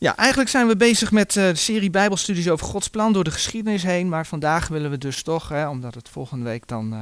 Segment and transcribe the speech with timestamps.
[0.00, 3.30] Ja, eigenlijk zijn we bezig met uh, de serie Bijbelstudies over Gods plan door de
[3.30, 4.08] geschiedenis heen.
[4.08, 7.00] Maar vandaag willen we dus toch, hè, omdat het volgende week dan uh,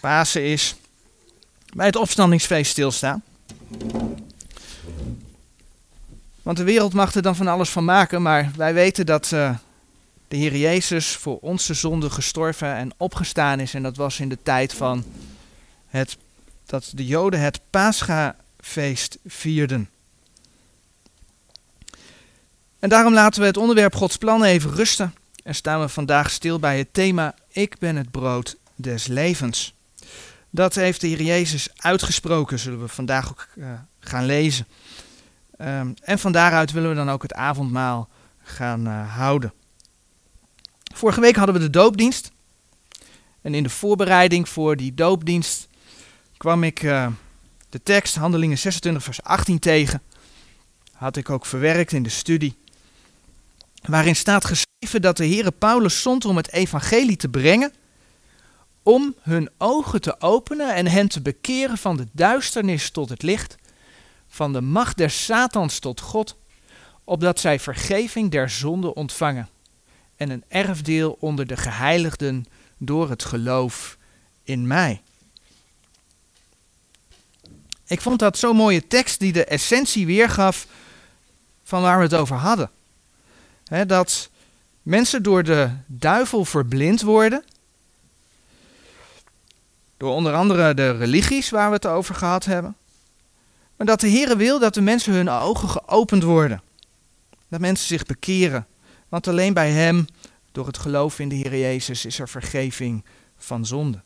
[0.00, 0.74] Pasen is,
[1.74, 3.22] bij het opstandingsfeest stilstaan.
[6.42, 9.54] Want de wereld mag er dan van alles van maken, maar wij weten dat uh,
[10.28, 13.74] de Heer Jezus voor onze zonde gestorven en opgestaan is.
[13.74, 15.04] En dat was in de tijd van
[15.86, 16.16] het,
[16.66, 19.88] dat de Joden het Paschafeest vierden.
[22.78, 25.14] En daarom laten we het onderwerp Gods plan even rusten
[25.44, 29.74] en staan we vandaag stil bij het thema Ik ben het brood des levens.
[30.50, 33.66] Dat heeft de Heer Jezus uitgesproken, zullen we vandaag ook uh,
[34.00, 34.66] gaan lezen.
[35.60, 38.08] Um, en van daaruit willen we dan ook het avondmaal
[38.42, 39.52] gaan uh, houden.
[40.94, 42.30] Vorige week hadden we de doopdienst.
[43.42, 45.68] En in de voorbereiding voor die doopdienst
[46.36, 47.06] kwam ik uh,
[47.68, 50.02] de tekst, Handelingen 26, vers 18 tegen.
[50.92, 52.56] Had ik ook verwerkt in de studie
[53.82, 57.72] waarin staat geschreven dat de Heere Paulus zond om het evangelie te brengen,
[58.82, 63.56] om hun ogen te openen en hen te bekeren van de duisternis tot het licht,
[64.28, 66.36] van de macht des Satans tot God,
[67.04, 69.48] opdat zij vergeving der zonde ontvangen
[70.16, 72.46] en een erfdeel onder de geheiligden
[72.78, 73.96] door het geloof
[74.42, 75.02] in mij.
[77.86, 80.66] Ik vond dat zo'n mooie tekst die de essentie weergaf
[81.64, 82.70] van waar we het over hadden
[83.86, 84.30] dat
[84.82, 87.44] mensen door de duivel verblind worden.
[89.96, 92.76] Door onder andere de religies waar we het over gehad hebben.
[93.76, 96.62] Maar dat de Heer wil dat de mensen hun ogen geopend worden.
[97.48, 98.66] Dat mensen zich bekeren.
[99.08, 100.06] Want alleen bij Hem,
[100.52, 103.04] door het geloof in de Heer Jezus, is er vergeving
[103.38, 104.00] van zonde.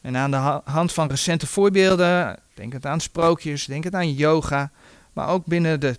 [0.00, 4.70] En aan de hand van recente voorbeelden, denk het aan sprookjes, denk het aan yoga,
[5.12, 5.98] maar ook binnen de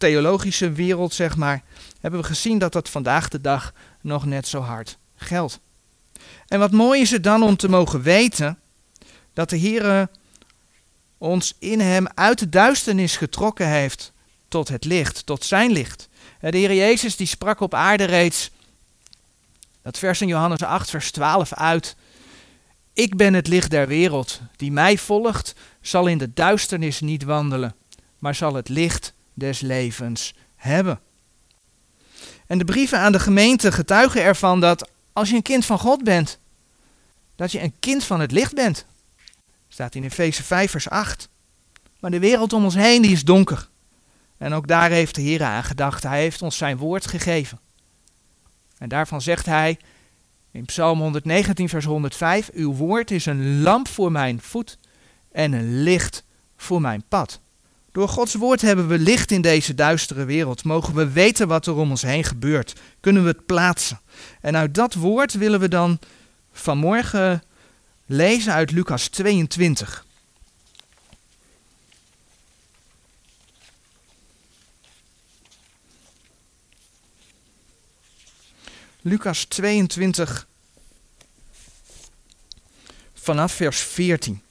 [0.00, 1.62] theologische wereld, zeg maar,
[2.00, 5.58] hebben we gezien dat dat vandaag de dag nog net zo hard geldt.
[6.48, 8.58] En wat mooi is het dan om te mogen weten
[9.32, 10.08] dat de Heer
[11.18, 14.12] ons in Hem uit de duisternis getrokken heeft
[14.48, 16.08] tot het licht, tot Zijn licht.
[16.40, 18.50] De Heer Jezus die sprak op aarde reeds,
[19.82, 21.96] dat vers in Johannes 8, vers 12 uit.
[22.92, 24.40] Ik ben het licht der wereld.
[24.56, 27.74] Die mij volgt, zal in de duisternis niet wandelen,
[28.18, 29.09] maar zal het licht
[29.40, 31.00] des levens hebben.
[32.46, 36.04] En de brieven aan de gemeente getuigen ervan dat als je een kind van God
[36.04, 36.38] bent,
[37.36, 38.84] dat je een kind van het licht bent.
[39.68, 41.28] Staat in Efeze 5 vers 8.
[41.98, 43.68] Maar de wereld om ons heen die is donker.
[44.38, 46.02] En ook daar heeft de Heer aan gedacht.
[46.02, 47.58] Hij heeft ons zijn woord gegeven.
[48.78, 49.78] En daarvan zegt hij
[50.50, 54.78] in Psalm 119 vers 105, uw woord is een lamp voor mijn voet
[55.32, 56.24] en een licht
[56.56, 57.40] voor mijn pad.
[57.92, 60.64] Door Gods woord hebben we licht in deze duistere wereld.
[60.64, 62.80] Mogen we weten wat er om ons heen gebeurt.
[63.00, 64.00] Kunnen we het plaatsen.
[64.40, 65.98] En uit dat woord willen we dan
[66.52, 67.42] vanmorgen
[68.06, 70.04] lezen uit Lucas 22.
[79.02, 80.46] Lucas 22
[83.14, 84.42] vanaf vers 14.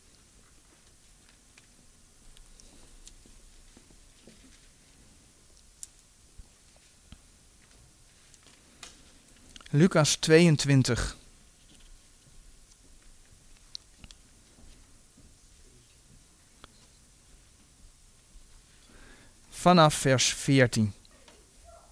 [9.71, 11.15] Lucas 22.
[19.49, 20.93] Vanaf vers 14.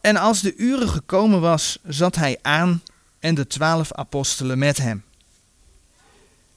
[0.02, 2.84] En als de uren gekomen was, zat hij aan
[3.20, 5.04] en de twaalf apostelen met hem.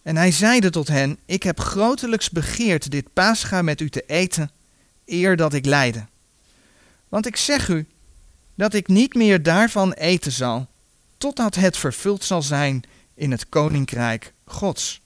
[0.03, 4.51] En hij zeide tot hen: Ik heb grotelijks begeerd dit paascha met u te eten,
[5.07, 6.07] eer dat ik lijde.
[7.09, 7.87] Want ik zeg u
[8.55, 10.70] dat ik niet meer daarvan eten zal
[11.21, 12.83] totdat het vervuld zal zijn
[13.15, 15.01] in het koninkrijk Gods.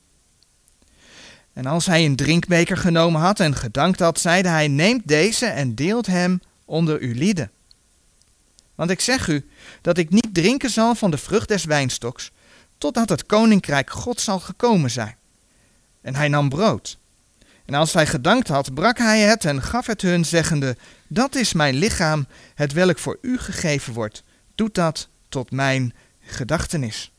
[1.53, 5.75] En als hij een drinkbeker genomen had en gedankt had, zeide hij: Neemt deze en
[5.75, 7.51] deelt hem onder uw lieden.
[8.75, 9.49] Want ik zeg u
[9.81, 12.31] dat ik niet drinken zal van de vrucht des wijnstoks,
[12.77, 15.15] totdat het koninkrijk God zal gekomen zijn.
[16.01, 16.97] En hij nam brood.
[17.65, 20.77] En als hij gedankt had, brak hij het en gaf het hun, zeggende:
[21.07, 24.23] Dat is mijn lichaam, het welk voor u gegeven wordt.
[24.55, 25.93] Doet dat tot mijn
[26.25, 27.11] gedachtenis.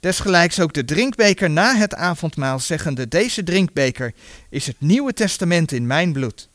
[0.00, 4.14] Desgelijks ook de drinkbeker na het avondmaal, zeggende: Deze drinkbeker
[4.48, 6.48] is het Nieuwe Testament in mijn bloed,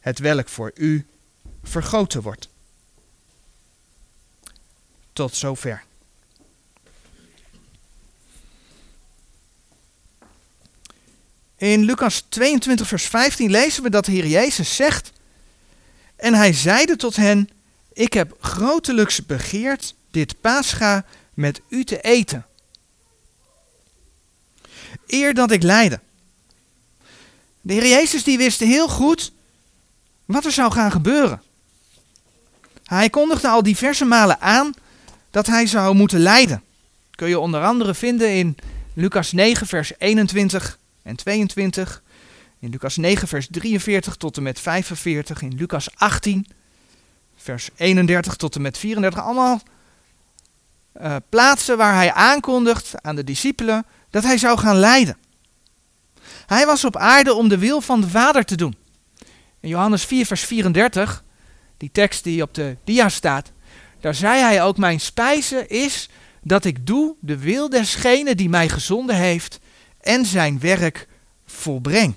[0.00, 1.06] het welk voor u
[1.62, 2.48] vergoten wordt.
[5.12, 5.82] Tot zover.
[11.56, 15.12] In Lucas 22, vers 15 lezen we dat de Heer Jezus zegt:
[16.16, 17.48] En hij zeide tot hen,
[17.92, 21.04] ik heb grotelijks begeerd dit paascha
[21.34, 22.46] met u te eten.
[25.06, 26.00] Eer dat ik lijde.
[27.60, 29.32] De Heer Jezus die wist heel goed
[30.24, 31.42] wat er zou gaan gebeuren.
[32.84, 34.74] Hij kondigde al diverse malen aan
[35.30, 36.62] dat hij zou moeten lijden.
[37.10, 38.56] kun je onder andere vinden in
[38.94, 42.02] Lucas 9, vers 21 en 22.
[42.58, 45.42] In Lucas 9, vers 43 tot en met 45.
[45.42, 46.46] In Lucas 18,
[47.36, 49.22] vers 31 tot en met 34.
[49.22, 49.62] Allemaal
[51.00, 55.16] uh, plaatsen waar hij aankondigt aan de discipelen dat hij zou gaan lijden.
[56.46, 58.76] Hij was op aarde om de wil van de Vader te doen.
[59.60, 61.22] In Johannes 4, vers 34,
[61.76, 63.50] die tekst die op de dia staat,
[64.00, 66.08] daar zei hij ook: Mijn spijze is
[66.42, 69.58] dat ik doe de wil desgene die mij gezonden heeft
[70.00, 71.08] en zijn werk
[71.46, 72.14] volbreng.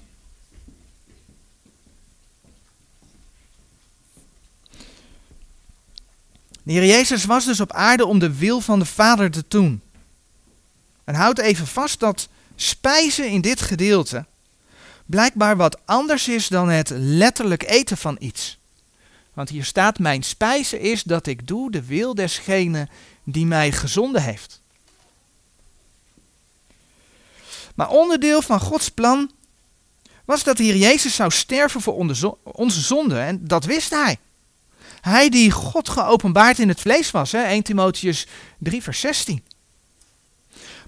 [6.65, 9.81] De Heer Jezus was dus op aarde om de wil van de Vader te doen.
[11.03, 14.25] En houd even vast dat spijzen in dit gedeelte
[15.05, 18.57] blijkbaar wat anders is dan het letterlijk eten van iets.
[19.33, 22.87] Want hier staat: Mijn spijze is dat ik doe de wil desgene
[23.23, 24.61] die mij gezonden heeft.
[27.75, 29.31] Maar onderdeel van Gods plan
[30.25, 31.95] was dat Heer Jezus zou sterven voor
[32.43, 33.19] onze zonde.
[33.19, 34.17] En dat wist hij.
[35.05, 37.31] Hij die God geopenbaard in het vlees was.
[37.31, 37.43] Hè?
[37.43, 39.43] 1 Timotheus 3 vers 16.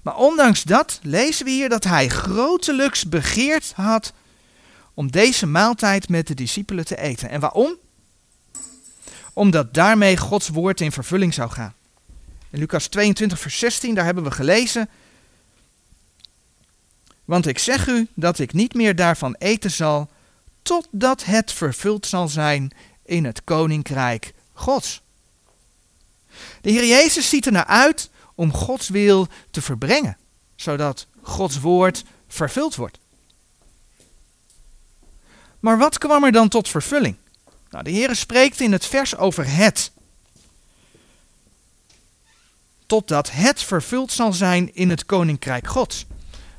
[0.02, 4.12] Maar ondanks dat lezen we hier dat hij grotelijks begeerd had
[4.94, 7.28] om deze maaltijd met de discipelen te eten.
[7.28, 7.76] En waarom?
[9.32, 11.74] Omdat daarmee Gods woord in vervulling zou gaan.
[12.50, 14.88] In Lucas 22, vers 16, daar hebben we gelezen.
[17.24, 20.10] Want ik zeg u dat ik niet meer daarvan eten zal,
[20.62, 22.72] totdat het vervuld zal zijn
[23.08, 25.02] in het koninkrijk Gods.
[26.60, 30.16] De Heer Jezus ziet er naar uit om Gods wil te verbrengen,
[30.56, 32.98] zodat Gods woord vervuld wordt.
[35.60, 37.16] Maar wat kwam er dan tot vervulling?
[37.70, 39.90] Nou, de Heer spreekt in het vers over het.
[42.86, 46.06] Totdat het vervuld zal zijn in het koninkrijk Gods.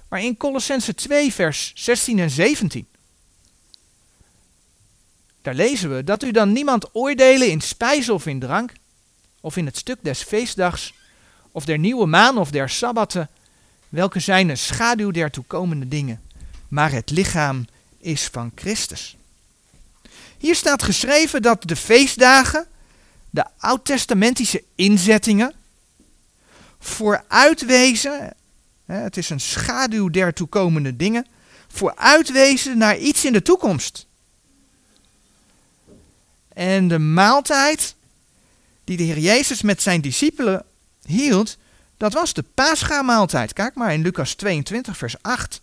[0.07, 2.87] Maar in Colossense 2, vers 16 en 17.
[5.41, 8.71] Daar lezen we dat u dan niemand oordelen in spijs of in drank,
[9.41, 10.93] of in het stuk des feestdags,
[11.51, 13.29] of der nieuwe maan of der sabbatten,
[13.89, 16.21] welke zijn een schaduw der toekomende dingen,
[16.67, 17.65] maar het lichaam
[17.97, 19.17] is van Christus.
[20.37, 22.67] Hier staat geschreven dat de feestdagen,
[23.29, 25.53] de oud-testamentische inzettingen,
[26.79, 28.33] vooruitwezen,
[28.85, 31.25] het is een schaduw der toekomende dingen,
[31.67, 34.07] vooruitwezen naar iets in de toekomst.
[36.59, 37.95] En de maaltijd
[38.83, 40.65] die de Heer Jezus met zijn discipelen
[41.05, 41.57] hield,
[41.97, 43.53] dat was de Pascha-maaltijd.
[43.53, 45.61] Kijk maar in Lucas 22, vers 8.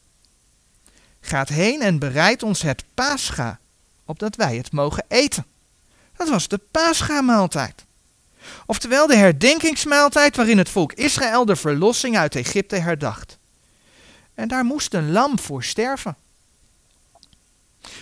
[1.20, 3.58] Gaat heen en bereidt ons het Pascha,
[4.04, 5.46] opdat wij het mogen eten.
[6.16, 7.84] Dat was de Pascha-maaltijd.
[8.66, 13.38] Oftewel de herdenkingsmaaltijd waarin het volk Israël de verlossing uit Egypte herdacht.
[14.34, 16.16] En daar moest een lam voor sterven.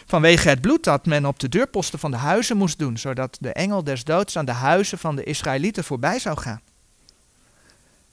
[0.07, 3.53] Vanwege het bloed dat men op de deurposten van de huizen moest doen, zodat de
[3.53, 6.61] engel des doods aan de huizen van de Israëlieten voorbij zou gaan.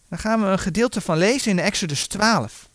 [0.07, 2.69] Daar gaan we een gedeelte van lezen in Exodus 12.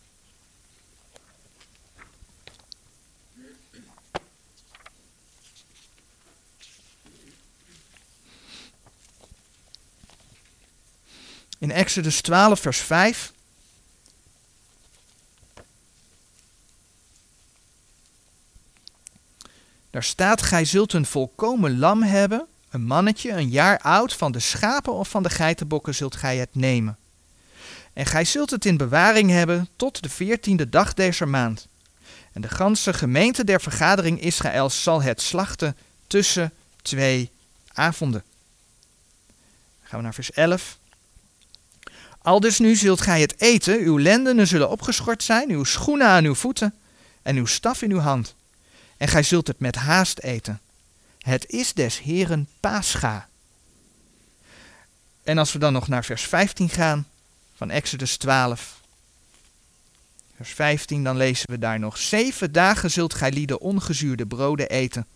[11.59, 13.33] In Exodus 12, vers 5.
[19.97, 24.39] Daar staat: Gij zult een volkomen lam hebben, een mannetje, een jaar oud, van de
[24.39, 26.97] schapen of van de geitenbokken zult gij het nemen.
[27.93, 31.67] En gij zult het in bewaring hebben tot de veertiende dag deze maand.
[32.33, 35.77] En de ganse gemeente der vergadering Israëls zal het slachten
[36.07, 37.31] tussen twee
[37.73, 38.23] avonden.
[39.83, 40.77] Gaan we naar vers 11.
[42.21, 46.35] Aldus nu zult gij het eten, uw lendenen zullen opgeschort zijn, uw schoenen aan uw
[46.35, 46.73] voeten
[47.21, 48.35] en uw staf in uw hand.
[48.97, 50.61] En gij zult het met haast eten.
[51.17, 53.27] Het is des Heren Pascha.
[55.23, 57.07] En als we dan nog naar vers 15 gaan
[57.55, 58.81] van Exodus 12.
[60.35, 61.97] Vers 15, dan lezen we daar nog.
[61.97, 65.07] Zeven dagen zult gij lieden ongezuurde broden eten.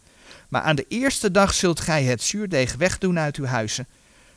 [0.50, 3.88] Maar aan de eerste dag zult gij het zuurdeeg wegdoen uit uw huizen.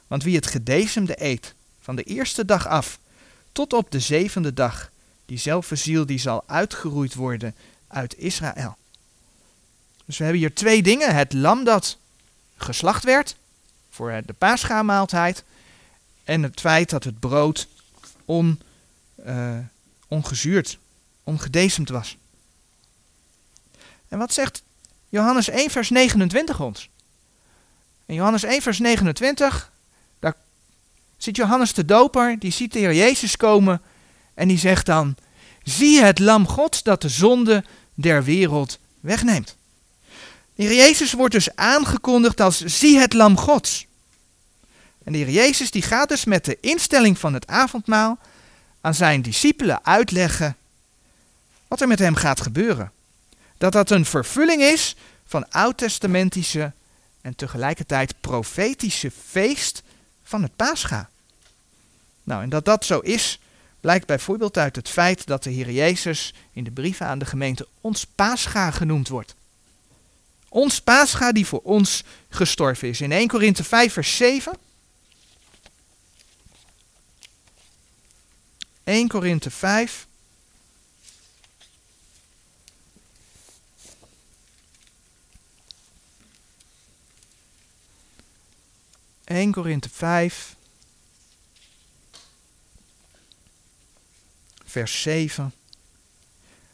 [0.07, 2.99] Want wie het gedezemde eet, van de eerste dag af
[3.53, 4.91] tot op de zevende dag.
[5.27, 7.55] Diezelfde ziel die zal uitgeroeid worden
[7.89, 8.77] uit Israël.
[10.05, 11.15] Dus we hebben hier twee dingen.
[11.15, 11.97] Het lam dat
[12.57, 13.37] geslacht werd
[13.91, 15.45] voor de paascha-maaltijd
[16.25, 17.69] en het feit dat het brood
[18.25, 18.61] on,
[19.27, 19.59] uh,
[20.09, 20.79] ongezuurd,
[21.25, 22.17] ongedecemd was.
[24.09, 24.63] En wat zegt
[25.09, 26.89] Johannes 1 vers 29 ons?
[28.07, 29.71] In Johannes 1 vers 29,
[30.19, 30.35] daar
[31.17, 33.83] ziet Johannes de doper, die ziet de Jezus komen
[34.35, 35.17] en die zegt dan,
[35.63, 39.57] zie het lam Gods dat de zonde der wereld wegneemt.
[40.55, 43.87] De Heer Jezus wordt dus aangekondigd als zie het lam Gods.
[45.05, 48.19] En de Heer Jezus die gaat dus met de instelling van het avondmaal
[48.81, 50.57] aan zijn discipelen uitleggen
[51.69, 52.93] wat er met hem gaat gebeuren.
[53.59, 54.97] Dat dat een vervulling is
[55.27, 56.73] van oud-testamentische
[57.21, 59.83] en tegelijkertijd profetische feest
[60.25, 61.09] van het Pascha.
[62.23, 63.41] Nou, en dat dat zo is,
[63.81, 67.69] blijkt bijvoorbeeld uit het feit dat de Heer Jezus in de brieven aan de gemeente
[67.81, 69.35] ons Pascha genoemd wordt.
[70.55, 73.01] Ons Pascha die voor ons gestorven is.
[73.01, 74.59] In 1 Korinthe 5 vers 7.
[78.85, 80.07] 1 Korinthe 5
[89.25, 90.57] 1 Korinthe 5,
[94.65, 95.53] vers 7.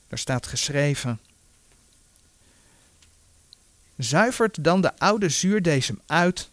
[0.08, 1.20] Daar staat geschreven:
[4.00, 6.48] Zuivert dan de oude zuurdesem uit,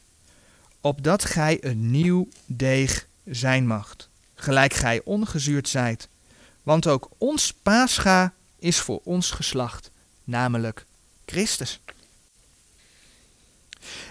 [0.81, 6.07] opdat gij een nieuw deeg zijn macht, gelijk gij ongezuurd zijt.
[6.63, 9.91] Want ook ons paascha is voor ons geslacht,
[10.23, 10.85] namelijk
[11.25, 11.79] Christus.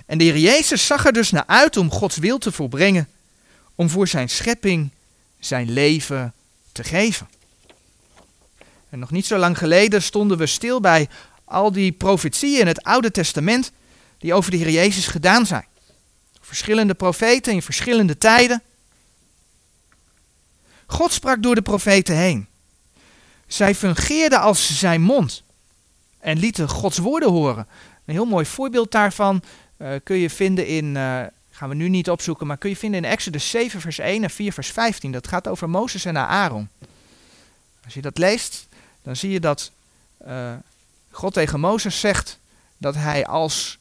[0.06, 3.08] En de Heer Jezus zag er dus naar uit om Gods wil te volbrengen,
[3.74, 4.90] om voor zijn schepping
[5.38, 6.34] zijn leven
[6.72, 7.28] te geven.
[8.88, 11.08] En nog niet zo lang geleden stonden we stil bij
[11.46, 13.72] al die profetieën in het Oude Testament
[14.18, 15.64] die over de Heer Jezus gedaan zijn.
[16.40, 18.62] Verschillende profeten in verschillende tijden.
[20.86, 22.46] God sprak door de profeten heen.
[23.46, 25.42] Zij fungeerden als zijn mond
[26.18, 27.66] en lieten Gods woorden horen.
[28.04, 29.42] Een heel mooi voorbeeld daarvan
[29.78, 33.04] uh, kun je vinden in, uh, gaan we nu niet opzoeken, maar kun je vinden
[33.04, 35.12] in Exodus 7 vers 1 en 4 vers 15.
[35.12, 36.68] Dat gaat over Mozes en Aaron.
[37.84, 38.66] Als je dat leest,
[39.02, 39.70] dan zie je dat
[40.26, 40.52] uh,
[41.16, 42.38] God tegen Mozes zegt
[42.78, 43.78] dat hij als,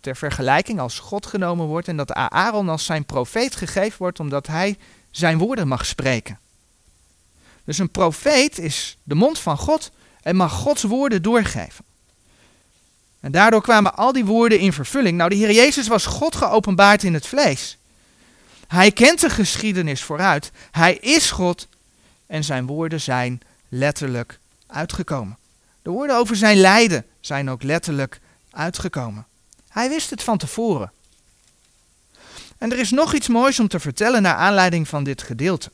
[0.00, 4.46] ter vergelijking als God genomen wordt en dat Aaron als zijn profeet gegeven wordt omdat
[4.46, 4.78] hij
[5.10, 6.38] zijn woorden mag spreken.
[7.64, 9.90] Dus een profeet is de mond van God
[10.22, 11.84] en mag Gods woorden doorgeven.
[13.20, 15.16] En daardoor kwamen al die woorden in vervulling.
[15.16, 17.78] Nou, de Heer Jezus was God geopenbaard in het vlees.
[18.66, 20.50] Hij kent de geschiedenis vooruit.
[20.70, 21.68] Hij is God
[22.26, 25.37] en zijn woorden zijn letterlijk uitgekomen.
[25.88, 29.26] De woorden over zijn lijden zijn ook letterlijk uitgekomen.
[29.68, 30.92] Hij wist het van tevoren.
[32.58, 35.70] En er is nog iets moois om te vertellen naar aanleiding van dit gedeelte.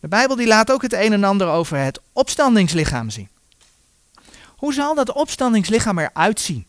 [0.00, 3.28] De Bijbel die laat ook het een en ander over het opstandingslichaam zien.
[4.46, 6.66] Hoe zal dat opstandingslichaam eruit zien?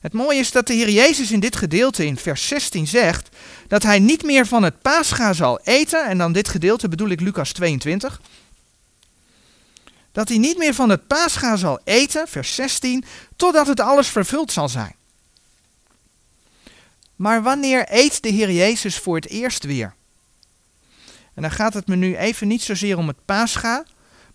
[0.00, 3.28] Het mooie is dat de Heer Jezus in dit gedeelte in vers 16 zegt
[3.68, 7.20] dat hij niet meer van het paascha zal eten, en dan dit gedeelte bedoel ik
[7.20, 8.20] Lucas 22,
[10.14, 13.04] dat hij niet meer van het paascha zal eten, vers 16,
[13.36, 14.94] totdat het alles vervuld zal zijn.
[17.16, 19.94] Maar wanneer eet de Heer Jezus voor het eerst weer?
[21.34, 23.84] En dan gaat het me nu even niet zozeer om het paascha,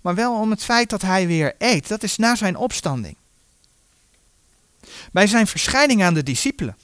[0.02, 1.88] maar wel om het feit dat hij weer eet.
[1.88, 3.16] Dat is na zijn opstanding.
[5.12, 6.78] Bij zijn verschijning aan de discipelen.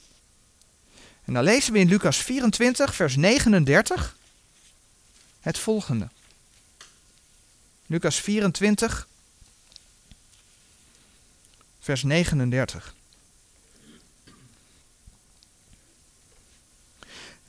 [1.26, 4.16] En dan lezen we in Lucas 24, vers 39
[5.40, 6.10] het volgende.
[7.88, 9.08] Lucas 24,
[11.80, 12.96] vers 39.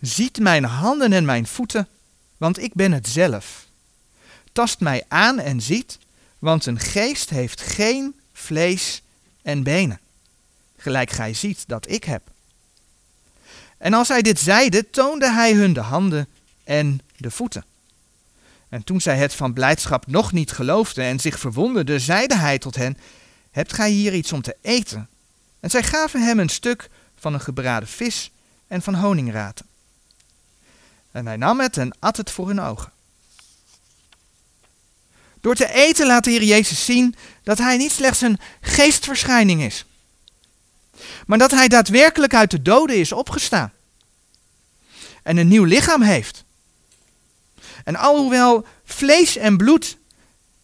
[0.01, 1.89] Ziet mijn handen en mijn voeten,
[2.37, 3.67] want ik ben het zelf.
[4.53, 5.99] Tast mij aan en ziet,
[6.39, 9.03] want een geest heeft geen vlees
[9.43, 10.01] en benen,
[10.77, 12.31] gelijk gij ziet dat ik heb.
[13.79, 16.29] En als hij dit zeide, toonde hij hun de handen
[16.65, 17.65] en de voeten.
[18.69, 22.75] En toen zij het van blijdschap nog niet geloofden en zich verwonderden, zeide hij tot
[22.75, 22.99] hen:
[23.51, 25.09] Hebt gij hier iets om te eten?
[25.61, 28.31] En zij gaven hem een stuk van een gebraden vis
[28.69, 29.67] en van honingraten.
[31.11, 32.93] En hij nam het en at het voor hun ogen.
[35.41, 39.85] Door te eten laat de Heer Jezus zien dat hij niet slechts een geestverschijning is,
[41.27, 43.73] maar dat hij daadwerkelijk uit de doden is opgestaan
[45.27, 46.45] en een nieuw lichaam heeft.
[47.87, 49.97] En alhoewel vlees en bloed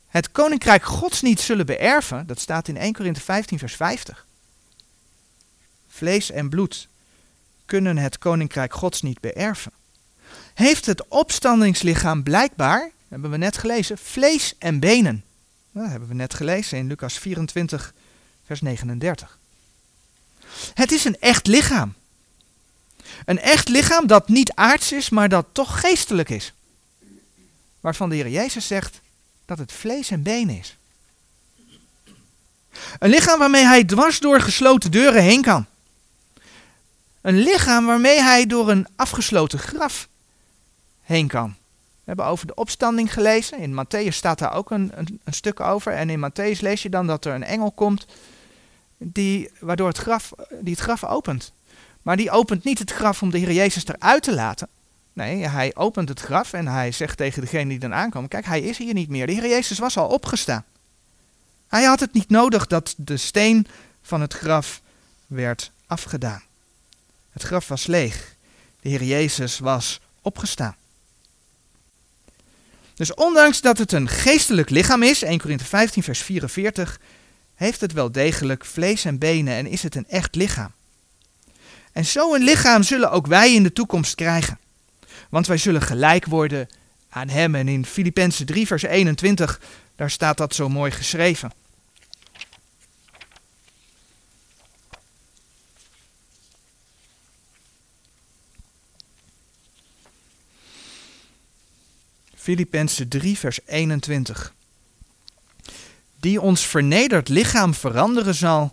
[0.09, 4.27] het koninkrijk Gods niet zullen beërven, dat staat in 1 Korinthe 15 vers 50,
[5.89, 6.89] vlees en bloed
[7.67, 9.73] kunnen het koninkrijk Gods niet beërven.
[10.55, 15.25] Heeft het opstandingslichaam blijkbaar, hebben we net gelezen, vlees en benen.
[15.71, 17.95] Dat hebben we net gelezen in Lucas 24,
[18.47, 19.39] vers 39.
[20.75, 21.95] Het is een echt lichaam.
[23.25, 26.53] Een echt lichaam dat niet aards is, maar dat toch geestelijk is.
[27.83, 29.01] Waarvan de Heer Jezus zegt
[29.45, 30.77] dat het vlees en benen is.
[32.99, 35.67] Een lichaam waarmee hij dwars door gesloten deuren heen kan.
[37.21, 40.09] Een lichaam waarmee hij door een afgesloten graf
[41.03, 41.55] heen kan.
[41.79, 43.59] We hebben over de opstanding gelezen.
[43.59, 45.93] In Matthäus staat daar ook een, een, een, stuk over.
[45.93, 48.07] En in Matthäus lees je dan dat er een engel komt
[48.99, 51.53] die, waardoor het graf, die het graf opent.
[52.03, 54.69] Maar die opent niet het graf om de Heer Jezus eruit te laten.
[55.13, 58.61] Nee, hij opent het graf en hij zegt tegen degene die dan aankomt: Kijk, hij
[58.61, 59.27] is hier niet meer.
[59.27, 60.65] De Heer Jezus was al opgestaan.
[61.69, 63.67] Hij had het niet nodig dat de steen
[64.03, 64.81] van het graf
[65.27, 66.43] werd afgedaan.
[67.31, 68.35] Het graf was leeg.
[68.81, 70.77] De Heer Jezus was opgestaan.
[72.95, 77.01] Dus ondanks dat het een geestelijk lichaam is, 1 Korinthe 15 vers 44,
[77.55, 80.73] heeft het wel degelijk vlees en benen en is het een echt lichaam.
[81.93, 84.59] En zo'n lichaam zullen ook wij in de toekomst krijgen.
[85.33, 86.69] Want wij zullen gelijk worden
[87.09, 87.55] aan Hem.
[87.55, 89.61] En in Filippenzen 3 vers 21,
[89.97, 91.53] daar staat dat zo mooi geschreven.
[102.35, 104.55] Filippenzen 3, vers 21.
[106.21, 108.71] Die ons vernederd lichaam veranderen zal,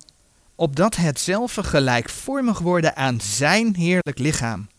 [0.55, 4.69] opdat hetzelfde gelijkvormig worden aan zijn heerlijk lichaam,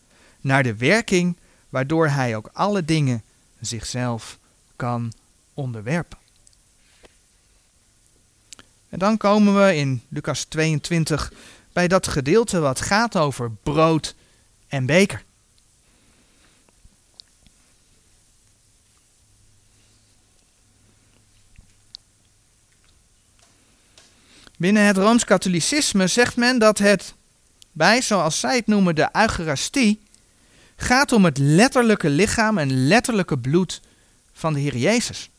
[0.41, 1.39] naar de werking
[1.71, 3.23] waardoor hij ook alle dingen
[3.59, 4.37] zichzelf
[4.75, 5.13] kan
[5.53, 6.17] onderwerpen.
[8.89, 11.33] En dan komen we in Lucas 22
[11.73, 14.15] bij dat gedeelte wat gaat over brood
[14.67, 15.23] en beker.
[24.57, 27.13] Binnen het Rooms-Katholicisme zegt men dat het
[27.71, 30.01] bij, zoals zij het noemen, de Eucharistie,
[30.81, 33.81] gaat om het letterlijke lichaam en letterlijke bloed
[34.33, 35.29] van de Heer Jezus.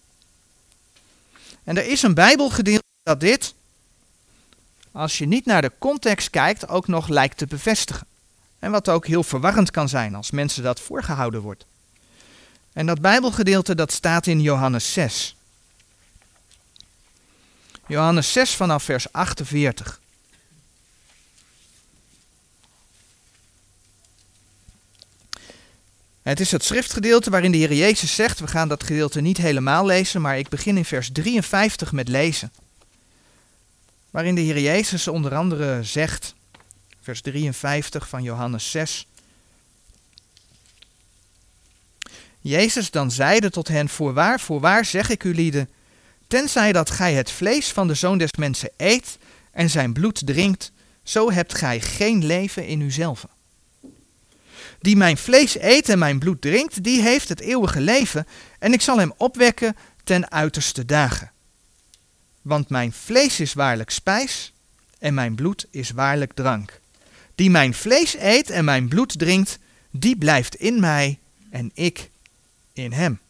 [1.64, 3.54] En er is een Bijbelgedeelte dat dit,
[4.92, 8.06] als je niet naar de context kijkt, ook nog lijkt te bevestigen.
[8.58, 11.66] En wat ook heel verwarrend kan zijn als mensen dat voorgehouden wordt.
[12.72, 15.36] En dat Bijbelgedeelte dat staat in Johannes 6.
[17.86, 20.00] Johannes 6 vanaf vers 48.
[26.22, 29.86] Het is het schriftgedeelte waarin de Heer Jezus zegt, we gaan dat gedeelte niet helemaal
[29.86, 32.52] lezen, maar ik begin in vers 53 met lezen.
[34.10, 36.34] Waarin de Heer Jezus onder andere zegt,
[37.02, 39.06] vers 53 van Johannes 6.
[42.40, 45.68] Jezus dan zeide tot hen, voorwaar, voorwaar zeg ik u lieden,
[46.32, 49.18] Tenzij dat gij het vlees van de zoon des mensen eet
[49.50, 53.26] en zijn bloed drinkt, zo hebt gij geen leven in uzelf.
[54.82, 58.26] Die mijn vlees eet en mijn bloed drinkt, die heeft het eeuwige leven,
[58.58, 61.30] en ik zal hem opwekken ten uiterste dagen.
[62.42, 64.52] Want mijn vlees is waarlijk spijs,
[64.98, 66.80] en mijn bloed is waarlijk drank.
[67.34, 69.58] Die mijn vlees eet en mijn bloed drinkt,
[69.90, 71.18] die blijft in mij
[71.50, 72.10] en ik
[72.72, 73.20] in hem.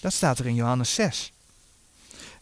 [0.00, 1.32] Dat staat er in Johannes 6.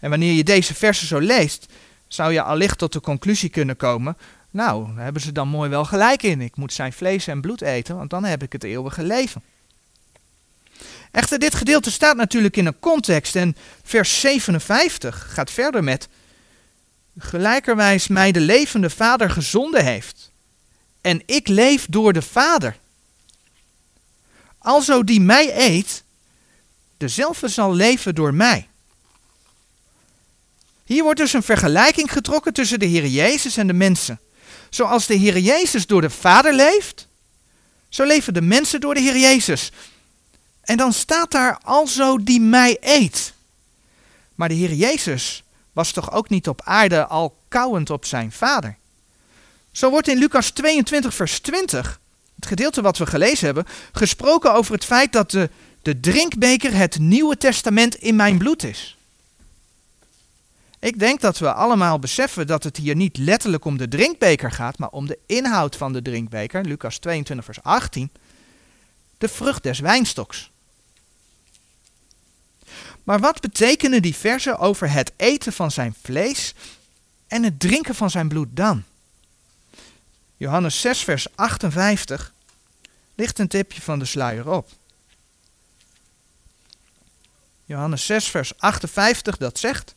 [0.01, 1.67] En wanneer je deze versen zo leest,
[2.09, 4.17] zou je allicht tot de conclusie kunnen komen:
[4.51, 6.41] Nou, daar hebben ze dan mooi wel gelijk in.
[6.41, 9.43] Ik moet zijn vlees en bloed eten, want dan heb ik het eeuwige leven.
[11.11, 16.09] Echter, dit gedeelte staat natuurlijk in een context en vers 57 gaat verder met:
[17.19, 20.31] Gelijkerwijs mij de levende Vader gezonden heeft,
[21.01, 22.77] en ik leef door de Vader.
[24.59, 26.05] Alzo die mij eet,
[26.97, 28.69] dezelfde zal leven door mij.
[30.85, 34.21] Hier wordt dus een vergelijking getrokken tussen de Heer Jezus en de mensen.
[34.71, 37.09] Zoals de Heer Jezus door de Vader leeft,
[37.89, 39.73] zo leven de mensen door de Heer Jezus.
[40.61, 43.33] En dan staat daar alzo die mij eet.
[44.35, 48.77] Maar de Heer Jezus was toch ook niet op aarde al kauwend op zijn Vader.
[49.73, 52.01] Zo wordt in Lucas 22, vers 20,
[52.37, 55.51] het gedeelte wat we gelezen hebben, gesproken over het feit dat de,
[55.83, 58.98] de drinkbeker het Nieuwe Testament in mijn bloed is.
[60.79, 64.79] Ik denk dat we allemaal beseffen dat het hier niet letterlijk om de drinkbeker gaat,
[64.79, 66.65] maar om de inhoud van de drinkbeker.
[66.65, 68.11] Lucas 22, vers 18.
[69.19, 70.51] De vrucht des wijnstoks.
[73.05, 76.55] Maar wat betekenen die versen over het eten van zijn vlees
[77.27, 78.85] en het drinken van zijn bloed dan?
[80.37, 82.33] Johannes 6, vers 58,
[83.15, 84.71] ligt een tipje van de sluier op.
[87.65, 89.95] Johannes 6, vers 58, dat zegt: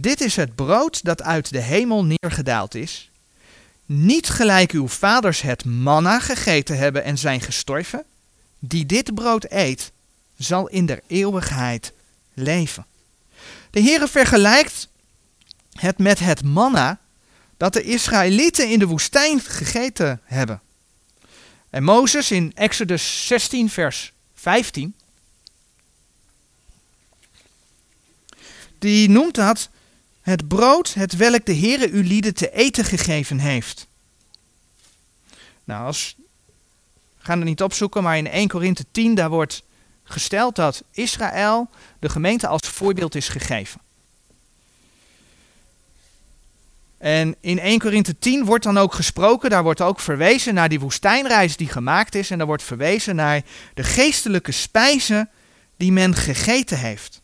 [0.00, 3.10] Dit is het brood dat uit de hemel neergedaald is.
[3.86, 8.04] Niet gelijk uw vaders het manna gegeten hebben en zijn gestorven.
[8.58, 9.92] Die dit brood eet,
[10.36, 11.92] zal in der eeuwigheid
[12.34, 12.86] leven.
[13.70, 14.88] De Heere vergelijkt
[15.72, 16.98] het met het manna
[17.56, 20.60] dat de Israëlieten in de woestijn gegeten hebben.
[21.70, 24.94] En Mozes in Exodus 16, vers 15,
[28.78, 29.68] die noemt dat
[30.28, 33.86] het brood het welk de Heere uw lieden te eten gegeven heeft.
[35.64, 36.16] Nou, als,
[37.18, 39.62] we gaan het niet opzoeken, maar in 1 Korinthe 10 daar wordt
[40.04, 43.80] gesteld dat Israël de gemeente als voorbeeld is gegeven.
[46.98, 50.80] En in 1 Korinthe 10 wordt dan ook gesproken, daar wordt ook verwezen naar die
[50.80, 52.30] woestijnreis die gemaakt is.
[52.30, 53.42] En daar wordt verwezen naar
[53.74, 55.30] de geestelijke spijzen
[55.76, 57.20] die men gegeten heeft.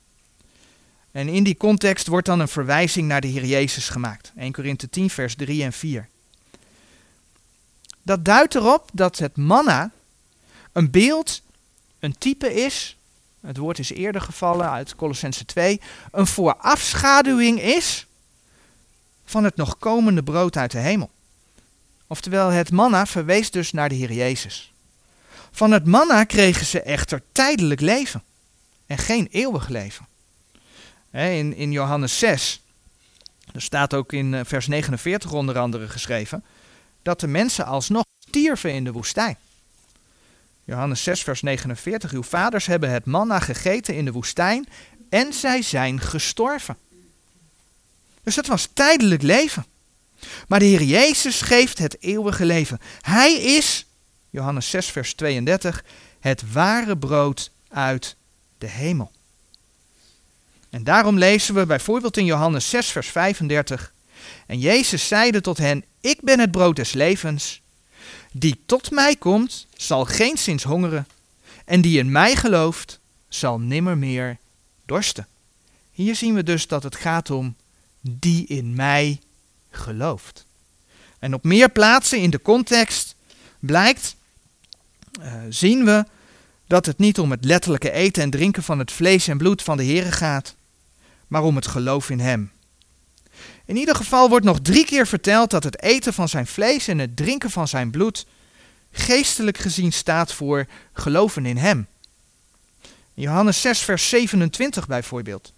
[1.15, 4.33] En in die context wordt dan een verwijzing naar de Heer Jezus gemaakt.
[4.37, 6.09] 1 Korinthe 10, vers 3 en 4.
[8.03, 9.91] Dat duidt erop dat het manna
[10.73, 11.43] een beeld,
[11.99, 12.97] een type is.
[13.41, 15.81] Het woord is eerder gevallen uit Colossense 2.
[16.11, 18.07] Een voorafschaduwing is
[19.25, 21.11] van het nog komende brood uit de hemel.
[22.07, 24.73] Oftewel, het manna verwees dus naar de Heer Jezus.
[25.51, 28.23] Van het manna kregen ze echter tijdelijk leven
[28.87, 30.07] en geen eeuwig leven.
[31.15, 32.61] In, Johannes 6,
[33.53, 36.45] er staat ook in eh, vers 49 onder andere geschreven,
[37.03, 39.37] dat de mensen alsnog stierven in de woestijn.
[40.65, 44.69] Johannes 6, vers 49, uw vaders hebben het manna gegeten in de woestijn
[45.09, 46.77] en zij zijn gestorven.
[48.23, 49.65] Dus dat was tijdelijk leven.
[50.49, 52.81] Maar de Heer Jezus geeft het eeuwige leven.
[53.01, 53.87] Hij is,
[54.31, 55.85] Johannes 6, vers 32,
[56.21, 58.17] het ware brood uit
[58.59, 59.13] de hemel.
[60.75, 63.93] En daarom lezen we bijvoorbeeld in Johannes 6, vers 35.
[64.47, 67.61] En Jezus zeide tot hen: Ik ben het brood des levens.
[68.33, 71.07] Die tot mij komt, zal geen zins hongeren.
[71.65, 74.37] En die in mij gelooft, zal nimmer meer
[74.87, 75.27] dorsten.
[75.93, 77.57] Hier zien we dus dat het gaat om
[78.01, 79.21] die in mij
[79.71, 80.47] gelooft.
[81.19, 83.15] En op meer plaatsen in de context
[83.61, 84.17] blijkt,
[85.21, 86.05] uh, zien we
[86.67, 89.77] dat het niet om het letterlijke eten en drinken van het vlees en bloed van
[89.77, 90.55] de Heer gaat,
[91.27, 92.53] maar om het geloof in Hem.
[93.65, 96.99] In ieder geval wordt nog drie keer verteld dat het eten van zijn vlees en
[96.99, 98.27] het drinken van zijn bloed
[98.93, 101.87] geestelijk gezien staat voor geloven in Hem.
[103.15, 105.53] Johannes 6, vers 27 bijvoorbeeld.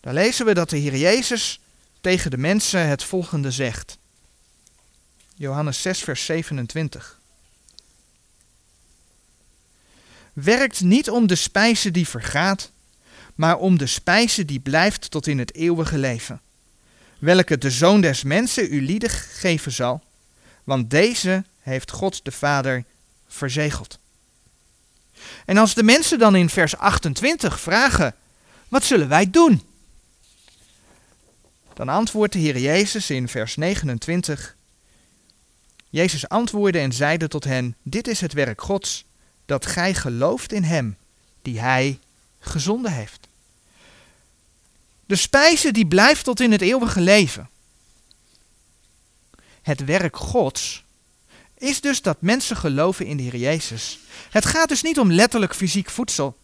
[0.00, 1.60] Daar lezen we dat de Heer Jezus
[2.00, 3.98] tegen de mensen het volgende zegt.
[5.34, 7.18] Johannes 6, vers 27.
[10.32, 12.70] Werkt niet om de spijze die vergaat,
[13.34, 16.40] maar om de spijze die blijft tot in het eeuwige leven,
[17.18, 20.02] welke de Zoon des Mensen u lieden geven zal,
[20.64, 22.84] want deze heeft God de Vader
[23.28, 23.98] verzegeld.
[25.44, 28.14] En als de mensen dan in vers 28 vragen,
[28.68, 29.62] wat zullen wij doen?
[31.74, 34.56] Dan antwoordt de Heer Jezus in vers 29.
[35.90, 39.04] Jezus antwoordde en zeide tot hen: Dit is het werk Gods,
[39.46, 40.96] dat gij gelooft in Hem,
[41.42, 41.98] die Hij
[42.46, 43.28] gezonden heeft.
[45.06, 47.48] De spijze die blijft tot in het eeuwige leven.
[49.62, 50.84] Het werk Gods
[51.58, 53.98] is dus dat mensen geloven in de Heer Jezus.
[54.30, 56.36] Het gaat dus niet om letterlijk fysiek voedsel,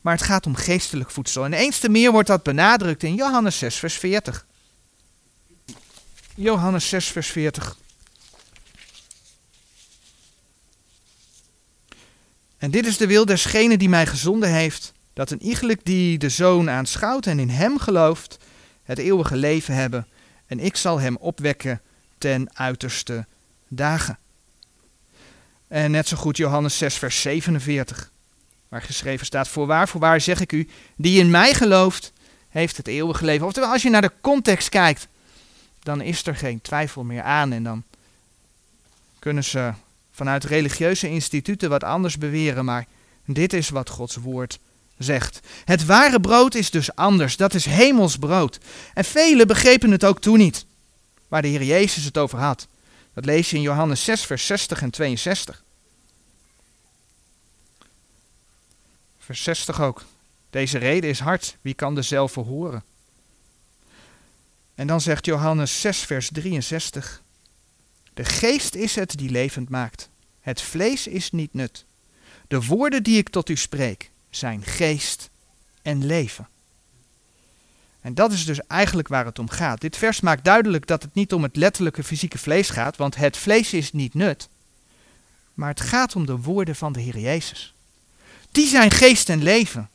[0.00, 1.44] maar het gaat om geestelijk voedsel.
[1.44, 4.46] En eens te meer wordt dat benadrukt in Johannes 6, vers 40.
[6.34, 7.76] Johannes 6, vers 40.
[12.58, 16.28] En dit is de wil desgene die mij gezonden heeft, dat een iegelijk die de
[16.28, 18.38] Zoon aanschouwt en in hem gelooft,
[18.82, 20.06] het eeuwige leven hebben,
[20.46, 21.80] en ik zal hem opwekken
[22.18, 23.26] ten uiterste
[23.68, 24.18] dagen.
[25.68, 28.10] En net zo goed Johannes 6, vers 47,
[28.68, 32.12] waar geschreven staat, voorwaar, voorwaar zeg ik u, die in mij gelooft,
[32.48, 33.46] heeft het eeuwige leven.
[33.46, 35.08] Oftewel, als je naar de context kijkt,
[35.82, 37.82] dan is er geen twijfel meer aan en dan
[39.18, 39.72] kunnen ze
[40.12, 42.86] vanuit religieuze instituten wat anders beweren, maar
[43.24, 44.58] dit is wat Gods woord
[44.98, 45.40] zegt.
[45.64, 48.58] Het ware brood is dus anders, dat is hemels brood.
[48.94, 50.66] En velen begrepen het ook toen niet,
[51.28, 52.68] waar de Heer Jezus het over had.
[53.14, 55.62] Dat lees je in Johannes 6, vers 60 en 62.
[59.18, 60.04] Vers 60 ook.
[60.50, 62.84] Deze reden is hard, wie kan dezelfde horen?
[64.74, 67.22] En dan zegt Johannes 6, vers 63.
[68.14, 70.08] De geest is het die levend maakt.
[70.40, 71.84] Het vlees is niet nut.
[72.48, 75.30] De woorden die ik tot u spreek zijn geest
[75.82, 76.48] en leven.
[78.00, 79.80] En dat is dus eigenlijk waar het om gaat.
[79.80, 83.36] Dit vers maakt duidelijk dat het niet om het letterlijke fysieke vlees gaat, want het
[83.36, 84.48] vlees is niet nut.
[85.54, 87.74] Maar het gaat om de woorden van de Heer Jezus.
[88.52, 89.88] Die zijn geest en leven.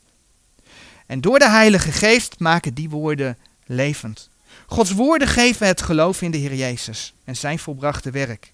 [1.05, 4.29] En door de Heilige Geest maken die woorden levend.
[4.65, 8.53] Gods woorden geven het geloof in de Heer Jezus en zijn volbrachte werk.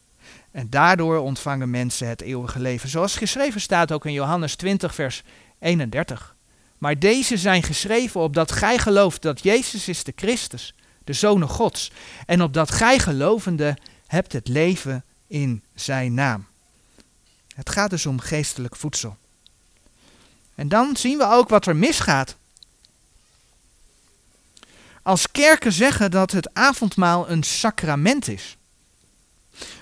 [0.51, 2.89] En daardoor ontvangen mensen het eeuwige leven.
[2.89, 5.23] Zoals geschreven staat ook in Johannes 20, vers
[5.59, 6.35] 31.
[6.77, 11.91] Maar deze zijn geschreven opdat gij gelooft dat Jezus is de Christus, de Zoon Gods.
[12.25, 16.45] En opdat gij gelovende hebt het leven in zijn naam.
[17.55, 19.17] Het gaat dus om geestelijk voedsel.
[20.55, 22.35] En dan zien we ook wat er misgaat.
[25.01, 28.57] Als kerken zeggen dat het avondmaal een sacrament is.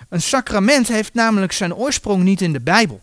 [0.09, 3.01] Een sacrament heeft namelijk zijn oorsprong niet in de Bijbel.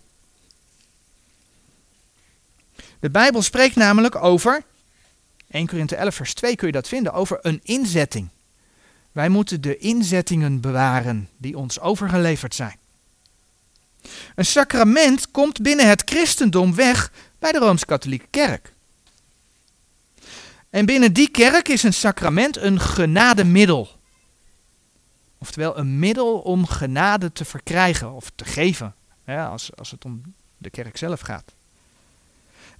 [3.00, 4.62] De Bijbel spreekt namelijk over,
[5.50, 8.28] 1 Korinthe 11 vers 2 kun je dat vinden, over een inzetting.
[9.12, 12.78] Wij moeten de inzettingen bewaren die ons overgeleverd zijn.
[14.34, 18.72] Een sacrament komt binnen het christendom weg bij de Rooms-Katholieke Kerk.
[20.70, 23.88] En binnen die kerk is een sacrament een genademiddel.
[25.38, 28.94] Oftewel een middel om genade te verkrijgen of te geven,
[29.26, 30.22] als, als het om
[30.56, 31.52] de kerk zelf gaat.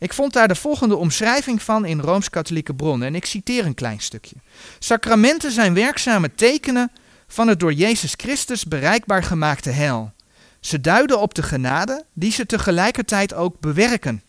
[0.00, 4.00] Ik vond daar de volgende omschrijving van in rooms-katholieke bronnen en ik citeer een klein
[4.00, 4.36] stukje.
[4.78, 6.92] Sacramenten zijn werkzame tekenen
[7.28, 10.12] van het door Jezus Christus bereikbaar gemaakte heil.
[10.60, 14.22] Ze duiden op de genade die ze tegelijkertijd ook bewerken.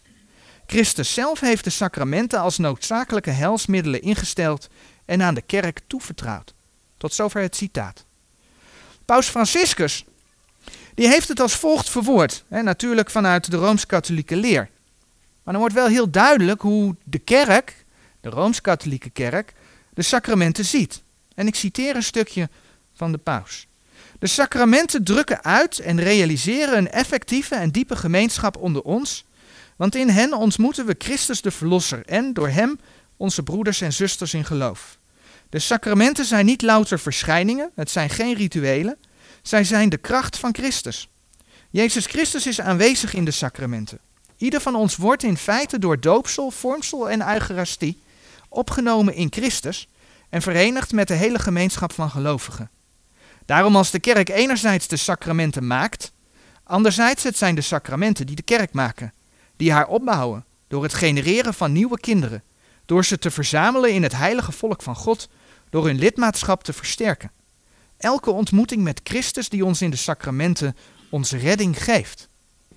[0.66, 4.68] Christus zelf heeft de sacramenten als noodzakelijke helsmiddelen ingesteld
[5.06, 6.54] en aan de kerk toevertrouwd.
[6.98, 8.06] Tot zover het citaat.
[9.06, 10.06] Paus Franciscus,
[10.94, 14.70] die heeft het als volgt verwoord, hè, natuurlijk vanuit de rooms-katholieke leer.
[15.44, 17.86] Maar dan wordt wel heel duidelijk hoe de kerk,
[18.22, 19.54] de rooms-katholieke kerk,
[19.94, 21.02] de sacramenten ziet.
[21.36, 22.50] En ik citeer een stukje
[22.96, 23.68] van de paus.
[24.20, 29.26] De sacramenten drukken uit en realiseren een effectieve en diepe gemeenschap onder ons,
[29.76, 32.80] want in hen ontmoeten we Christus de Verlosser en door hem
[33.18, 34.98] onze broeders en zusters in geloof.
[35.50, 38.98] De sacramenten zijn niet louter verschijningen, het zijn geen rituelen,
[39.42, 41.08] zij zijn de kracht van Christus.
[41.70, 44.00] Jezus Christus is aanwezig in de sacramenten.
[44.42, 48.02] Ieder van ons wordt in feite door doopsel, vormsel en eucharistie
[48.50, 49.88] opgenomen in Christus
[50.30, 52.70] en verenigd met de hele gemeenschap van gelovigen.
[53.46, 56.12] Daarom als de kerk enerzijds de sacramenten maakt,
[56.64, 59.14] anderzijds het zijn de sacramenten die de kerk maken,
[59.58, 62.44] die haar opbouwen door het genereren van nieuwe kinderen,
[62.86, 65.30] door ze te verzamelen in het heilige volk van God,
[65.70, 67.32] door hun lidmaatschap te versterken.
[67.98, 70.78] Elke ontmoeting met Christus die ons in de sacramenten
[71.10, 72.30] onze redding geeft.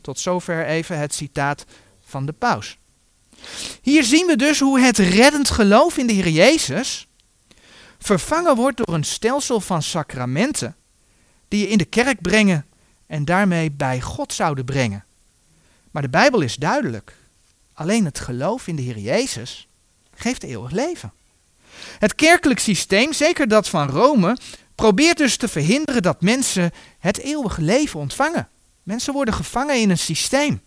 [0.05, 1.65] Tot zover even het citaat
[2.05, 2.77] van de paus.
[3.83, 7.07] Hier zien we dus hoe het reddend geloof in de Heer Jezus
[7.99, 10.77] vervangen wordt door een stelsel van sacramenten
[11.49, 12.67] die je in de kerk brengen
[13.07, 15.05] en daarmee bij God zouden brengen.
[15.91, 17.17] Maar de Bijbel is duidelijk.
[17.73, 19.67] Alleen het geloof in de Heer Jezus
[20.15, 21.13] geeft eeuwig leven.
[21.99, 24.37] Het kerkelijk systeem, zeker dat van Rome,
[24.75, 28.49] probeert dus te verhinderen dat mensen het eeuwige leven ontvangen.
[28.85, 30.61] Mensen worden gevangen in een systeem.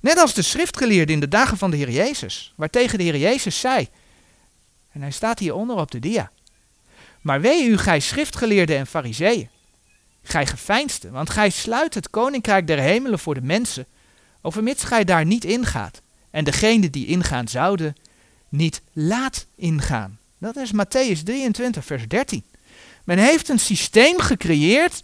[0.00, 3.60] Net als de schriftgeleerden in de dagen van de Heer Jezus, waartegen de Heer Jezus
[3.60, 3.88] zei,
[4.92, 6.30] en hij staat hieronder op de dia.
[7.20, 9.48] Maar wee u, gij schriftgeleerden en fariseeën,
[10.22, 13.86] gij geveinsden, want gij sluit het koninkrijk der hemelen voor de mensen,
[14.42, 17.96] overmits gij daar niet ingaat, en degene die ingaan zouden,
[18.48, 20.18] niet laat ingaan.
[20.38, 22.44] Dat is Matthäus 23, vers 13.
[23.04, 25.02] Men heeft een systeem gecreëerd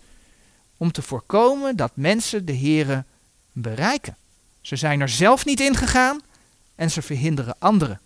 [0.80, 3.04] om te voorkomen dat mensen de Here
[3.52, 4.16] bereiken.
[4.60, 6.20] Ze zijn er zelf niet in gegaan
[6.74, 8.00] en ze verhinderen anderen.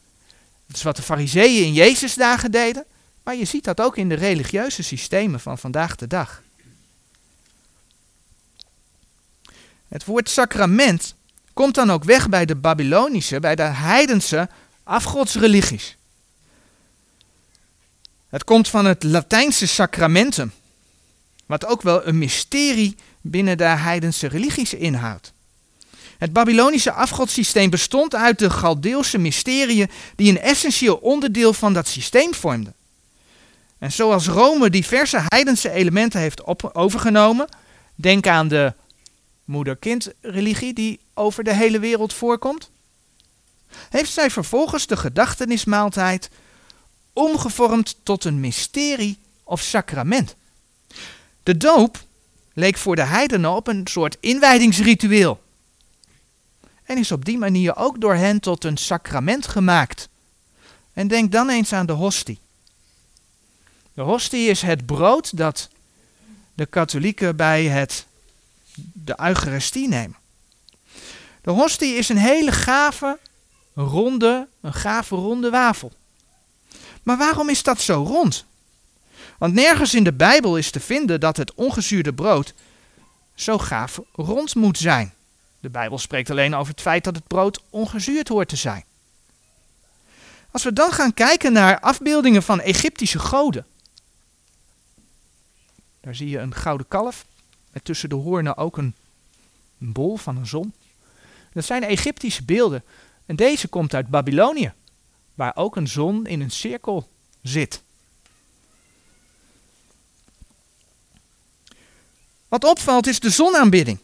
[0.67, 2.85] Dat is wat de fariseeën in Jezus dagen deden,
[3.23, 6.43] maar je ziet dat ook in de religieuze systemen van vandaag de dag.
[9.89, 11.15] Het woord sacrament
[11.53, 14.49] komt dan ook weg bij de Babylonische, bij de heidense
[14.83, 15.97] afgodsreligies.
[18.29, 20.53] Het komt van het Latijnse sacramentum,
[21.47, 25.33] wat ook wel een mysterie binnen de heidense religies inhoudt.
[26.19, 32.35] Het Babylonische afgodssysteem bestond uit de Galdeelse mysterieën die een essentieel onderdeel van dat systeem
[32.35, 32.75] vormden.
[33.79, 37.49] En zoals Rome diverse heidense elementen heeft overgenomen,
[37.95, 38.73] denk aan de
[39.45, 42.71] moeder-kind-religie die over de hele wereld voorkomt,
[43.91, 46.31] heeft zij vervolgens de gedachtenismaaltijd
[47.13, 50.37] omgevormd tot een mysterie of sacrament.
[51.45, 52.05] De doop
[52.53, 55.43] leek voor de heidenen op een soort inwijdingsritueel.
[56.85, 60.09] En is op die manier ook door hen tot een sacrament gemaakt.
[60.93, 62.39] En denk dan eens aan de hostie.
[63.95, 65.69] De hostie is het brood dat
[66.55, 68.07] de katholieken bij het,
[68.93, 70.17] de Eucharistie nemen.
[71.43, 73.19] De hostie is een hele gave,
[73.75, 75.93] ronde, een gave ronde wafel.
[77.03, 78.45] Maar waarom is dat zo rond?
[79.45, 82.55] Want nergens in de Bijbel is te vinden dat het ongezuurde brood
[83.35, 85.13] zo gaaf rond moet zijn.
[85.61, 88.85] De Bijbel spreekt alleen over het feit dat het brood ongezuurd hoort te zijn.
[90.51, 93.67] Als we dan gaan kijken naar afbeeldingen van Egyptische goden.
[96.01, 97.27] Daar zie je een gouden kalf
[97.73, 98.95] met tussen de hoornen ook een,
[99.81, 100.73] een bol van een zon.
[101.53, 102.85] Dat zijn Egyptische beelden.
[103.27, 104.73] En deze komt uit Babylonië,
[105.35, 107.09] waar ook een zon in een cirkel
[107.43, 107.84] zit.
[112.55, 113.99] Wat opvalt is de zonaanbidding.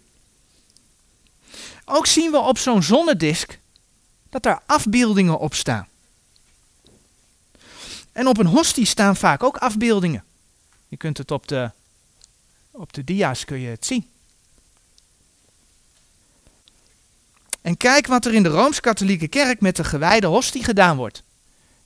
[1.85, 3.59] Ook zien we op zo'n zonnedisk
[4.31, 5.89] dat daar afbeeldingen op staan.
[8.13, 10.25] En op een hostie staan vaak ook afbeeldingen.
[10.89, 11.71] Je kunt het op de,
[12.71, 14.11] op de dia's kun je het zien.
[17.61, 21.23] En kijk wat er in de Rooms-Katholieke Kerk met de gewijde hostie gedaan wordt.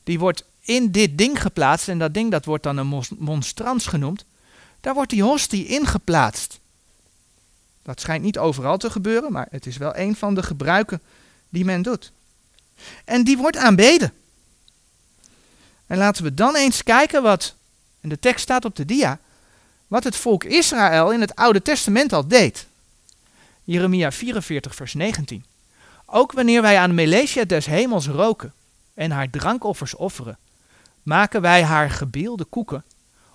[0.03, 4.25] Die wordt in dit ding geplaatst en dat ding dat wordt dan een monstrans genoemd.
[4.85, 6.59] Daar wordt die hostie ingeplaatst.
[7.83, 11.01] Dat schijnt niet overal te gebeuren, maar het is wel een van de gebruiken
[11.49, 12.13] die men doet.
[13.05, 14.13] En die wordt aanbeden.
[15.87, 17.55] En laten we dan eens kijken wat,
[18.01, 19.19] en de tekst staat op de dia,
[19.87, 22.67] wat het volk Israël in het Oude Testament al deed.
[23.63, 25.45] Jeremia 44, vers 19.
[26.07, 28.53] Ook wanneer wij aan Melesia des hemels roken
[28.95, 30.39] en haar drankoffers offeren,
[31.03, 32.85] maken wij haar gebeelde koeken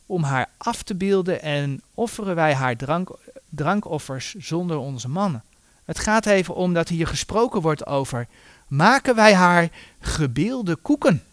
[0.10, 3.10] om haar af te beelden en offeren wij haar drank,
[3.50, 5.44] drankoffers zonder onze mannen.
[5.86, 8.28] Het gaat even om dat hier gesproken wordt over
[8.68, 9.70] maken wij haar
[10.00, 11.24] gebeelde koeken.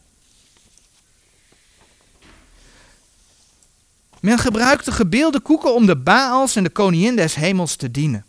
[4.20, 8.24] Men gebruikte gebeelde koeken om de Baals en de koningin des hemels te dienen.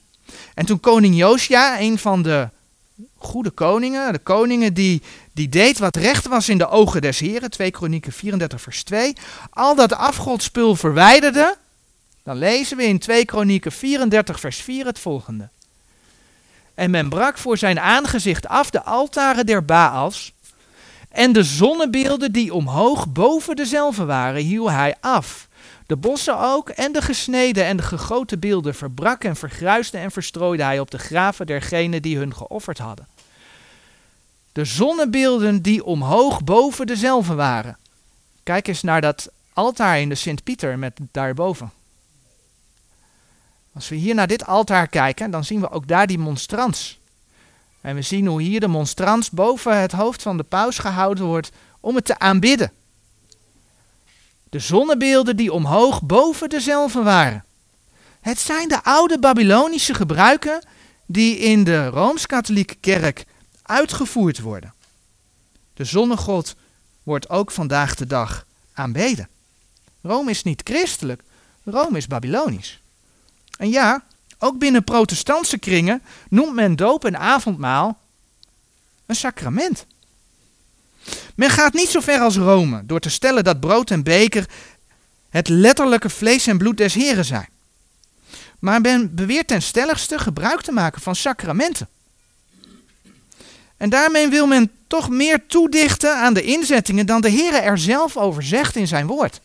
[0.53, 2.49] En toen koning Josia, een van de
[3.17, 5.01] goede koningen, de koningen die,
[5.33, 9.13] die deed wat recht was in de ogen des heren, 2 Kronieken 34 vers 2,
[9.49, 11.57] al dat afgodspul verwijderde,
[12.23, 15.49] dan lezen we in 2 Kronieken 34 vers 4 het volgende.
[16.73, 20.33] En men brak voor zijn aangezicht af de altaren der Baals
[21.09, 25.46] en de zonnebeelden die omhoog boven dezelfde waren, hiel hij af.
[25.87, 30.63] De bossen ook en de gesneden en de gegoten beelden verbrak en vergruisde en verstrooide
[30.63, 33.07] hij op de graven dergenen die hun geofferd hadden.
[34.51, 37.77] De zonnebeelden die omhoog boven dezelfde waren.
[38.43, 41.71] Kijk eens naar dat altaar in de Sint-Pieter met daarboven.
[43.73, 46.99] Als we hier naar dit altaar kijken, dan zien we ook daar die monstrans.
[47.81, 51.51] En we zien hoe hier de monstrans boven het hoofd van de paus gehouden wordt
[51.79, 52.71] om het te aanbidden.
[54.49, 57.45] De zonnebeelden die omhoog boven dezelfde waren.
[58.21, 60.65] Het zijn de oude Babylonische gebruiken
[61.05, 63.25] die in de Rooms-Katholieke Kerk
[63.61, 64.73] uitgevoerd worden.
[65.73, 66.55] De zonnegod
[67.03, 69.29] wordt ook vandaag de dag aanbeden.
[70.01, 71.23] Rome is niet christelijk,
[71.63, 72.81] Rome is Babylonisch.
[73.57, 74.03] En ja,
[74.39, 77.99] ook binnen protestantse kringen noemt men doop en avondmaal
[79.05, 79.85] een sacrament.
[81.35, 84.45] Men gaat niet zo ver als Rome door te stellen dat brood en beker
[85.29, 87.49] het letterlijke vlees en bloed des Heren zijn.
[88.59, 91.87] Maar men beweert ten stelligste gebruik te maken van sacramenten.
[93.77, 98.17] En daarmee wil men toch meer toedichten aan de inzettingen dan de Heer er zelf
[98.17, 99.41] over zegt in zijn woord.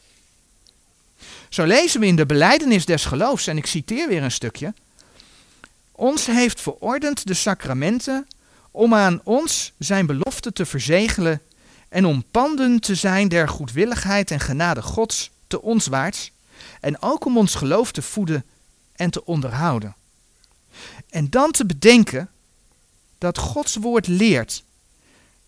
[1.49, 4.75] Zo lezen we in de beleidenis des geloofs, en ik citeer weer een stukje.
[5.93, 8.27] Ons heeft verordend de sacramenten
[8.71, 11.41] om aan ons zijn belofte te verzegelen
[11.93, 16.31] en om panden te zijn der goedwilligheid en genade Gods te onswaarts,
[16.81, 18.45] en ook om ons geloof te voeden
[18.93, 19.95] en te onderhouden.
[21.09, 22.31] En dan te bedenken
[23.19, 24.65] dat Gods woord leert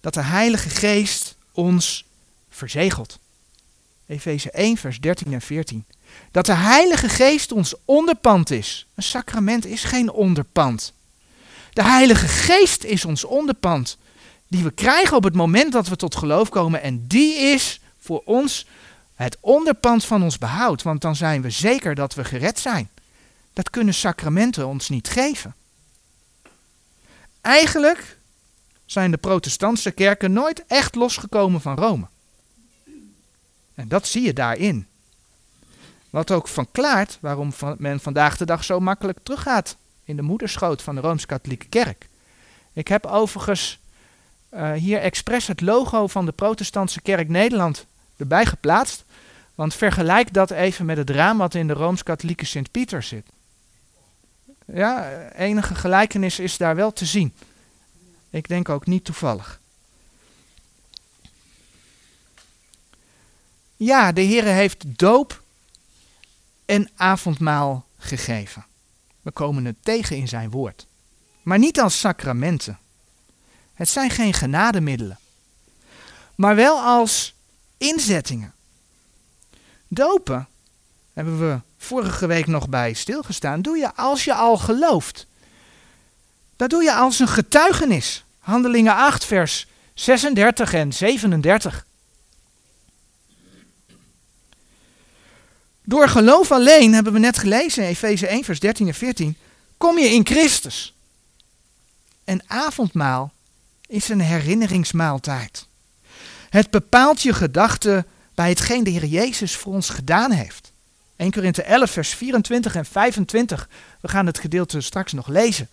[0.01, 2.05] dat de Heilige Geest ons
[2.51, 3.18] verzegelt.
[4.07, 5.84] Efeze 1, vers 13 en 14.
[6.30, 8.86] Dat de Heilige Geest ons onderpand is.
[8.95, 10.92] Een sacrament is geen onderpand.
[11.72, 13.97] De Heilige Geest is ons onderpand
[14.55, 16.82] die we krijgen op het moment dat we tot geloof komen.
[16.82, 18.66] En die is voor ons
[19.14, 20.82] het onderpand van ons behoud.
[20.82, 22.88] Want dan zijn we zeker dat we gered zijn.
[23.52, 25.55] Dat kunnen sacramenten ons niet geven.
[27.40, 28.18] Eigenlijk
[28.84, 32.07] zijn de protestantse kerken nooit echt losgekomen van Rome.
[33.74, 34.86] En dat zie je daarin.
[36.11, 40.94] Wat ook verklaart waarom men vandaag de dag zo makkelijk teruggaat in de moederschoot van
[40.94, 42.09] de Rooms-Katholieke Kerk.
[42.72, 43.78] Ik heb overigens
[44.55, 47.86] uh, hier expres het logo van de Protestantse Kerk Nederland
[48.16, 49.05] erbij geplaatst.
[49.55, 53.26] Want vergelijk dat even met het raam wat in de Rooms-Katholieke Sint-Pieter zit.
[54.66, 57.32] Ja, enige gelijkenis is daar wel te zien.
[58.30, 59.61] Ik denk ook niet toevallig.
[63.76, 65.42] Ja, de Heer heeft doop
[66.64, 68.64] en avondmaal gegeven.
[69.22, 70.86] We komen het tegen in zijn woord.
[71.42, 72.78] Maar niet als sacramenten.
[73.74, 75.18] Het zijn geen genademiddelen.
[76.34, 77.34] Maar wel als
[77.78, 78.52] inzettingen.
[79.88, 80.48] Dopen,
[81.12, 85.26] hebben we vorige week nog bij stilgestaan, doe je als je al gelooft.
[86.56, 88.24] Dat doe je als een getuigenis.
[88.38, 91.86] Handelingen 8, vers 36 en 37.
[95.82, 99.36] Door geloof alleen, hebben we net gelezen in Efeze 1, vers 13 en 14,
[99.76, 100.94] kom je in Christus.
[102.24, 103.32] En avondmaal
[103.87, 105.66] is een herinneringsmaaltijd.
[106.51, 110.72] Het bepaalt je gedachten bij hetgeen de Heer Jezus voor ons gedaan heeft.
[111.16, 113.68] 1 Korinthe 11, vers 24 en 25.
[114.01, 115.68] We gaan het gedeelte straks nog lezen.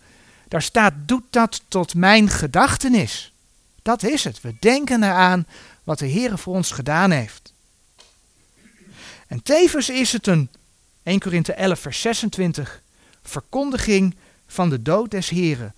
[0.48, 3.32] Daar staat, doet dat tot mijn gedachtenis.
[3.82, 4.40] Dat is het.
[4.40, 5.46] We denken eraan
[5.84, 7.52] wat de Heer voor ons gedaan heeft.
[9.26, 10.48] En tevens is het een,
[11.02, 12.82] 1 Korinthe 11, vers 26,
[13.22, 15.74] verkondiging van de dood des Heren,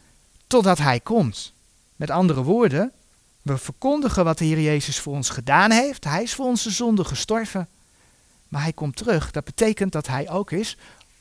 [0.47, 1.54] totdat Hij komt.
[1.97, 2.93] Met andere woorden,
[3.43, 6.05] we verkondigen wat de Heer Jezus voor ons gedaan heeft.
[6.05, 7.69] Hij is voor onze zonde gestorven.
[8.49, 9.31] Maar hij komt terug.
[9.31, 10.77] Dat betekent dat hij ook is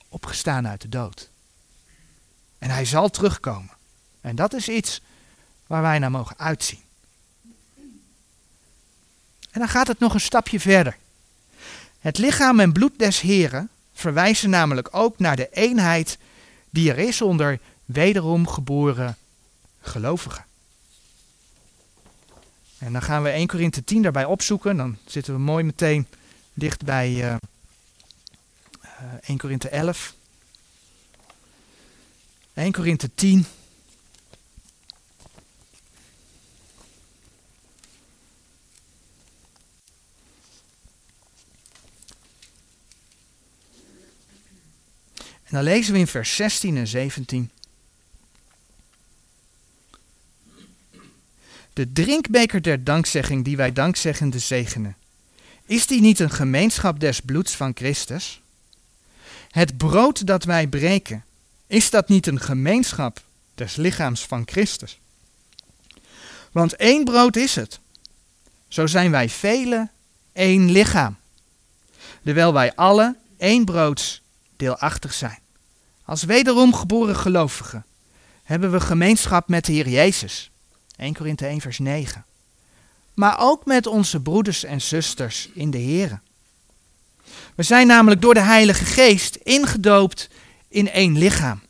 [0.10, 1.30] opgestaan uit de dood.
[2.58, 3.72] En hij zal terugkomen.
[4.22, 5.02] En dat is iets
[5.68, 6.82] waar wij naar mogen uitzien.
[9.52, 10.98] En dan gaat het nog een stapje verder.
[12.00, 16.18] Het lichaam en bloed des Heren verwijzen namelijk ook naar de eenheid
[16.70, 19.18] die er is onder wederom geboren
[19.82, 20.46] gelovigen.
[22.84, 24.78] En dan gaan we 1 Korinthe 10 daarbij opzoeken.
[24.78, 26.08] Dan zitten we mooi meteen
[26.54, 27.36] dicht bij uh,
[28.84, 30.16] uh, 1 Korinthe 11.
[32.54, 33.46] 1 Korinthe 10.
[45.44, 47.52] En dan lezen we in vers 16 en 17.
[51.74, 54.96] De drinkbeker der dankzegging die wij dankzeggende zegenen.
[55.66, 58.42] Is die niet een gemeenschap des bloeds van Christus?
[59.50, 61.24] Het brood dat wij breken,
[61.68, 63.22] is dat niet een gemeenschap
[63.56, 65.00] des lichaams van Christus?
[66.52, 67.80] Want één brood is het.
[68.68, 69.92] Zo zijn wij velen
[70.34, 71.18] één lichaam.
[72.24, 74.22] Terwijl wij alle één broods
[74.56, 75.40] deelachtig zijn.
[76.06, 77.86] Als wederom geboren gelovigen
[78.44, 80.52] hebben we gemeenschap met de Heer Jezus.
[80.96, 82.26] 1 Korinthe 1 vers 9.
[83.14, 86.22] Maar ook met onze broeders en zusters in de Heer.
[87.56, 90.30] We zijn namelijk door de Heilige Geest ingedoopt
[90.68, 91.62] in één lichaam.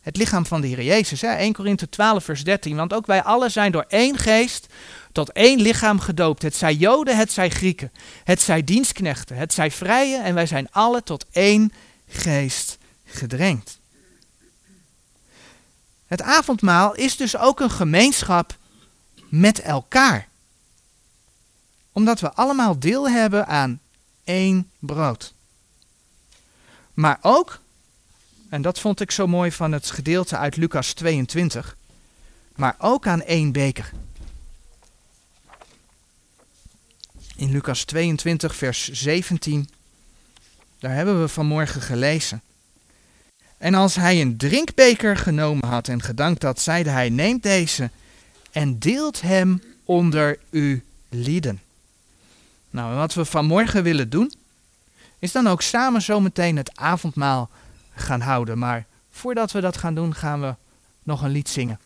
[0.00, 1.20] Het lichaam van de Heer Jezus.
[1.20, 1.28] Hè?
[1.28, 2.76] 1 Korinthe 12 vers 13.
[2.76, 4.66] Want ook wij allen zijn door één geest
[5.12, 6.42] tot één lichaam gedoopt.
[6.42, 7.92] Het zij Joden, het zij Grieken.
[8.24, 10.16] Het zij dienstknechten, het zij vrije.
[10.16, 11.72] En wij zijn alle tot één
[12.08, 13.78] geest gedrenkt.
[16.06, 18.56] Het avondmaal is dus ook een gemeenschap
[19.34, 20.28] met elkaar.
[21.92, 23.80] Omdat we allemaal deel hebben aan
[24.24, 25.34] één brood.
[26.94, 27.60] Maar ook,
[28.48, 31.76] en dat vond ik zo mooi van het gedeelte uit Lucas 22,
[32.56, 33.92] maar ook aan één beker.
[37.36, 39.70] In Lucas 22, vers 17,
[40.78, 42.42] daar hebben we vanmorgen gelezen.
[43.58, 47.90] En als hij een drinkbeker genomen had en gedankt had, zeide hij: Neem deze
[48.54, 51.60] en deelt hem onder uw lieden.
[52.70, 54.32] Nou, wat we vanmorgen willen doen,
[55.18, 57.50] is dan ook samen zometeen het avondmaal
[57.94, 58.58] gaan houden.
[58.58, 60.54] Maar voordat we dat gaan doen, gaan we
[61.02, 61.78] nog een lied zingen.